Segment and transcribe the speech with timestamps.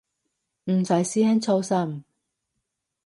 [0.63, 2.03] 唔使師兄操心